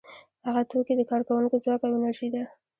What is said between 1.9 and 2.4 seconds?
انرژي